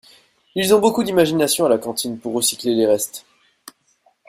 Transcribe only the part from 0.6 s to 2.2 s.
ont beaucoup d'imagination à la cantine